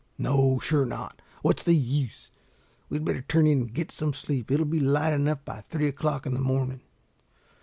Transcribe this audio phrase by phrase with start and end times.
[0.17, 1.21] "No, sure not.
[1.43, 2.31] What's the use?
[2.89, 4.49] We'd better turn in and get some sleep.
[4.49, 6.81] It'll be light enough by three o'clock in the morning.